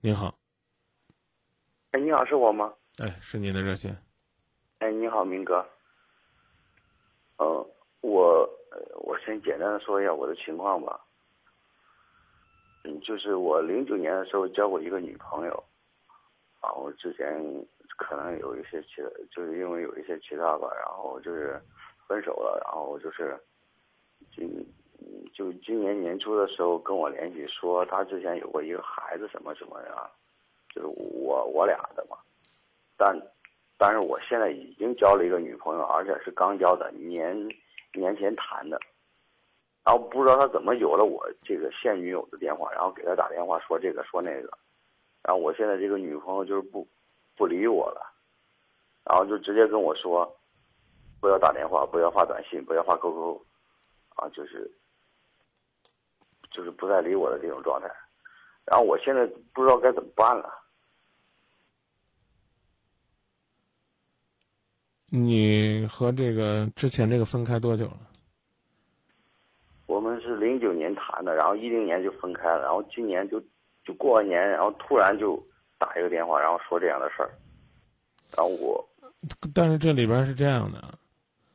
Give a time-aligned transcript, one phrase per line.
[0.00, 0.32] 您好，
[1.90, 2.72] 哎，你好，是我吗？
[2.98, 4.00] 哎，是您的热线。
[4.78, 5.66] 哎，你好，明哥。
[7.38, 7.46] 嗯，
[8.00, 8.48] 我
[9.00, 11.00] 我先简单的说一下我的情况吧。
[12.84, 15.64] 嗯，就是我零九年的时候交过一个女朋友，
[16.62, 17.36] 然后之前
[17.96, 19.02] 可能有一些其，
[19.32, 21.60] 就是因为有一些其他吧，然后就是
[22.06, 23.36] 分手了，然后就是
[24.32, 24.48] 今
[25.32, 30.10] 就今年年初的时候跟我联系说他之前有过一个孩子什么什么呀，
[30.74, 32.16] 就是我我俩的嘛，
[32.96, 33.16] 但
[33.76, 37.48] 但是我现在已经交了一个女朋友，而且是刚交的，年
[37.92, 38.80] 年前谈的。
[39.84, 44.50] 然后不知道他怎么有了我这个现女友的电话，然后给他打电话说这个说那个，
[45.22, 46.86] 然后我现在这个女朋友就是不
[47.36, 48.12] 不理我了，
[49.04, 50.30] 然后就直接跟我说，
[51.22, 53.40] 不要打电话，不要发短信，不要发 QQ，
[54.16, 54.70] 啊，就是
[56.58, 57.86] 就是不再理我的这种状态，
[58.64, 60.50] 然后我现在不知道该怎么办了。
[65.06, 68.00] 你和这个之前这个分开多久了？
[69.86, 73.40] 我们是零九年谈的，然后一零年就分开了，然后今年就
[73.84, 75.40] 就过完年，然后突然就
[75.78, 77.30] 打一个电话，然后说这样的事儿，
[78.36, 78.84] 然后我，
[79.54, 80.98] 但是这里边是这样的，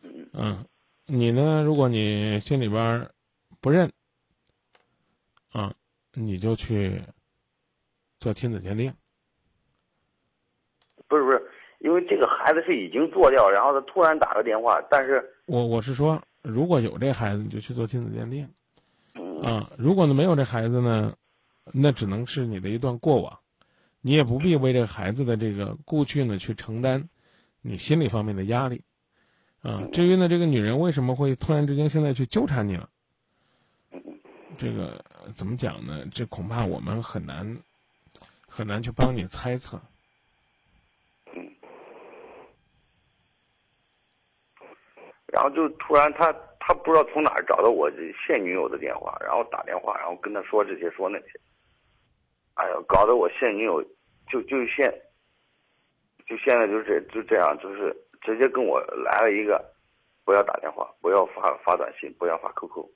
[0.00, 0.64] 嗯嗯，
[1.04, 1.62] 你呢？
[1.62, 3.08] 如果你心里边
[3.60, 3.92] 不认，
[5.56, 5.72] 啊，
[6.12, 7.00] 你就去
[8.20, 8.92] 做亲子鉴定。
[11.08, 18.46] 不是不是，因为这个孩子是已经做掉，然后他突然打个电话，但是我我是说，如果有这孩子，你就去做亲子鉴定。
[19.14, 21.16] 嗯啊，如果呢没有这孩子呢，
[21.72, 23.38] 那只能是你的一段过往，
[24.02, 27.08] 你也不必为这个孩子的这个故去呢去承担
[27.62, 28.84] 你心理方面的压力。
[29.62, 32.90] 啊，至于呢这个女人为什么会突然之间现在去纠缠你了，
[34.58, 36.06] 这个呃怎么讲呢？
[36.12, 37.56] 这恐怕我们很难
[38.46, 39.80] 很难去帮你猜测。
[45.26, 47.90] 然后就突然他他不知道从哪儿找到我
[48.26, 51.26] 现女友的电话，然后打电话，然后跟他说这些说那些，
[52.54, 53.82] 哎呀，搞得我现女友
[54.30, 54.90] 就就现
[56.26, 59.62] 就现在就这就这样，就是直接跟我来了一个，
[60.24, 62.88] 不要打电话，不要发发短信，不要发 QQ，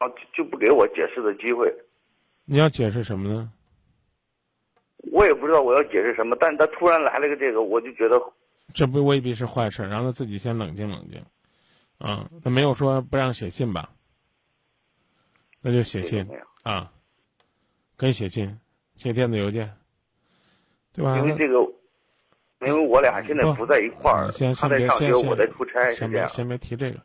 [0.00, 1.70] 然后就就不给我解释的机会，
[2.46, 3.52] 你要解释什么呢？
[5.12, 8.18] 我也不知道我要解释什么，但是他突然来了个这个，我就觉得
[8.72, 11.22] 这不未必是坏事，让他自己先冷静冷静。
[11.98, 13.90] 啊，他没有说不让写信吧？
[15.60, 16.26] 那就写信
[16.62, 16.90] 啊，
[17.98, 18.58] 可以写信，
[18.96, 19.70] 写电子邮件，
[20.94, 21.18] 对吧？
[21.18, 21.60] 因为这个，
[22.66, 26.10] 因为我俩现在不在一块儿嗯，先他先在上学，别先先我在出差，先。
[26.10, 26.98] 别先别提这个，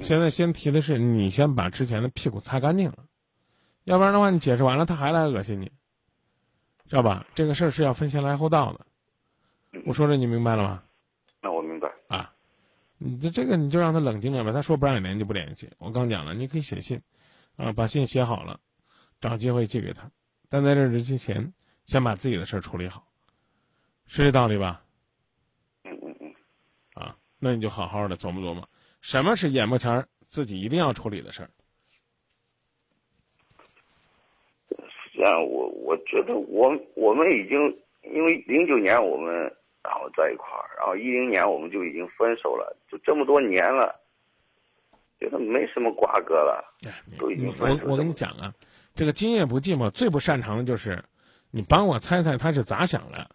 [0.00, 3.06] 现在先提的是你先把之前的屁股擦干净了，
[3.84, 5.70] 要不然的话你解释完了他还来恶心你，
[6.86, 7.26] 知道吧？
[7.34, 8.86] 这个事儿是要分先来后到的。
[9.86, 10.82] 我说这你明白了吗？
[11.40, 11.90] 那我明白。
[12.08, 12.32] 啊，
[12.98, 14.52] 你这这个你就让他冷静点吧。
[14.52, 15.70] 他说不让你联系就不联系。
[15.78, 17.00] 我刚讲了，你可以写信，
[17.56, 18.58] 啊，把信写好了，
[19.20, 20.10] 找机会寄给他。
[20.48, 21.52] 但在这之前，
[21.84, 23.06] 先把自己的事儿处理好，
[24.06, 24.82] 是这道理吧？
[25.84, 26.34] 嗯嗯嗯，
[26.94, 28.68] 啊，那你就好好的琢磨琢磨，
[29.04, 31.50] 什么是眼巴前儿自己一定要处理的事儿。
[34.70, 37.58] 实际上我我觉得我我们已经
[38.02, 39.34] 因为零九年我们
[39.82, 43.94] 然后在一块儿，然后一零年我们就已经分手了，就这么多年了，
[45.20, 46.64] 觉得没什么瓜葛了。
[46.86, 48.54] 哎，都已经分手我我跟你讲啊，
[48.94, 51.04] 这个今夜不寂寞最不擅长的就是，
[51.50, 53.30] 你帮我猜猜他是咋想的。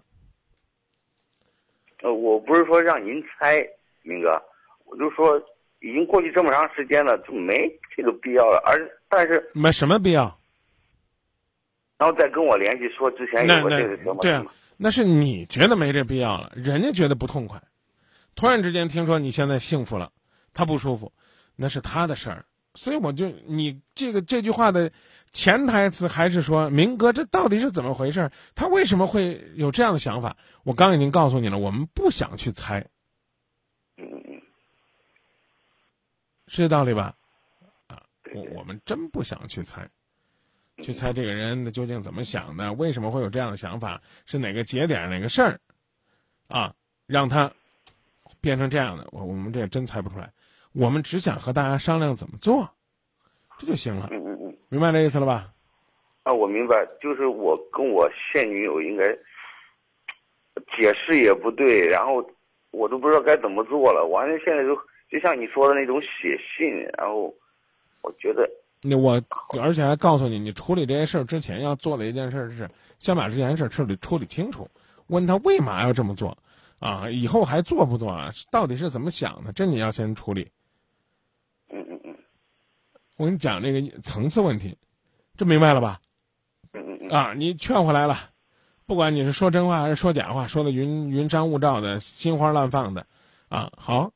[2.02, 3.64] 呃，我不是说让您猜，
[4.02, 4.42] 明哥，
[4.86, 5.40] 我就说
[5.80, 8.62] 已经过去这么长时间了，就没这个必要了。
[8.66, 8.80] 而
[9.10, 10.38] 但是没什么必要。
[11.98, 14.46] 然后再跟我联系说之前那有过这个什么对啊，，
[14.78, 17.62] 那是你觉得没这必要了，人家觉得不痛快。
[18.36, 20.12] 突然之间听说你现在幸福了，
[20.54, 21.12] 他不舒服，
[21.56, 22.46] 那是他的事儿。
[22.76, 24.92] 所以我就你这个这句话的
[25.32, 28.32] 潜台词还是说，明哥这到底是怎么回事？
[28.56, 30.38] 他为什么会有这样的想法？
[30.64, 32.88] 我刚已经告诉你了，我们不想去猜，
[33.98, 34.42] 嗯嗯嗯，
[36.50, 37.14] 是这道理吧？
[37.88, 38.02] 啊，
[38.34, 39.88] 我我们真不想去猜，
[40.78, 45.60] 去猜这个人究竟怎么想的，为什么会有这样的想法，是哪个节点哪个事儿，
[46.48, 46.74] 啊，
[47.06, 47.50] 让他
[48.42, 50.30] 变成这样的，我我们这也真猜不出来。
[50.74, 52.68] 我们只想和大家商量怎么做，
[53.60, 54.58] 这就行了，嗯嗯嗯。
[54.70, 55.54] 明白这意思了吧？
[56.24, 59.08] 啊，我明白，就是我跟我现女友应该
[60.76, 62.28] 解释也不对，然后
[62.72, 64.06] 我都不知道该怎么做了。
[64.06, 64.76] 完了，现在就
[65.10, 67.34] 就像你说的那种写信，然后
[68.02, 68.50] 我觉得
[68.82, 69.22] 那我
[69.60, 74.70] 而且还告诉你，你处理这些事儿之前要做的一件事是，先把这件事彻底处理清楚。
[75.08, 76.38] 问他为嘛要这么做，
[76.78, 78.30] 啊，以后还做不做啊？
[78.52, 79.52] 到底是怎么想的？
[79.52, 80.52] 这你要先处理。
[81.70, 82.16] 嗯嗯嗯。
[83.18, 84.78] 我跟你讲这个层次问题，
[85.36, 86.00] 这明白了吧？
[86.74, 87.10] 嗯嗯嗯。
[87.10, 88.30] 啊，你劝回来了，
[88.86, 93.08] 不管你是说真话还是说假话，说的云云山雾罩的，心花乱放的，
[93.50, 94.12] 啊，好，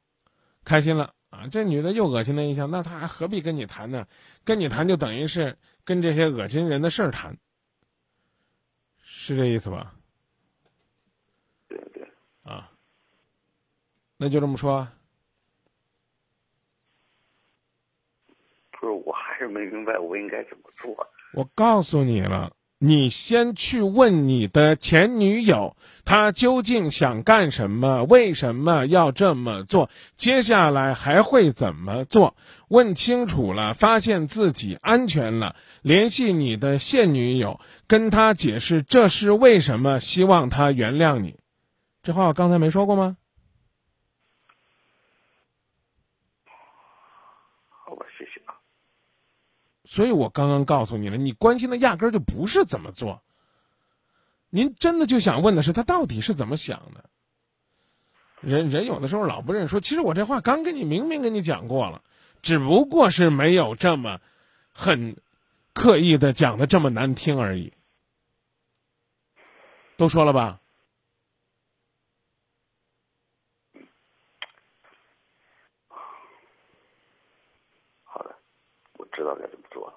[0.64, 1.14] 开心了。
[1.30, 4.08] 啊，这女的又恶心的一下，那她还何必跟你谈呢？
[4.46, 7.36] 跟你谈就等于是跟这些恶心人的事儿谈，
[9.02, 9.96] 是这意思吧？
[11.68, 12.08] 对对。
[12.44, 12.72] 啊，
[14.16, 14.88] 那就这么说。
[18.74, 20.96] 不是，我还是没明白我应该怎么做。
[21.34, 22.56] 我告诉你了。
[22.80, 28.04] 你先去问你的前女友，她究竟想干什么？
[28.04, 29.90] 为什么要这么做？
[30.18, 32.36] 接下来还会怎么做？
[32.68, 41.36] 问清楚了，发现自己安全了，联系你的现女友，跟她解释这是为什么，希望她原谅你。
[42.02, 43.16] 这话我刚才没说过吗？
[49.86, 53.22] 所以我刚刚告诉你了，你关心的压根儿就不是怎么做。
[54.50, 57.10] 您真的就想问的是他到底是怎么想的？
[58.42, 62.04] 人人有的时候老不认说，其实我这话刚跟你明明跟你讲过了，
[62.42, 64.20] 只不过是没有这么
[64.74, 65.16] 很
[65.74, 67.72] 刻意的讲的这么难听而已。
[69.96, 70.60] 都说了吧？
[78.04, 78.36] 好的，
[78.98, 79.94] 我知道该怎么做。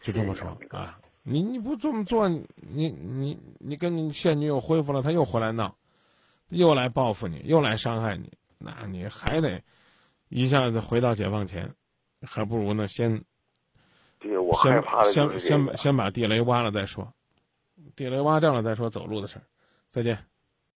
[0.00, 0.98] 就这么说啊！
[1.22, 2.44] 你你不这么做，你
[2.90, 5.74] 你你跟你现女友恢复了，他又回来闹，
[6.50, 9.62] 又来报复你，又来伤害你，那你还得
[10.28, 11.74] 一下子回到解放前，
[12.20, 13.24] 还不如呢先。
[14.18, 17.10] 对我害怕的先先先把地雷挖了再说，
[17.96, 19.42] 地雷挖掉了再说走路的事儿。
[19.88, 20.18] 再见。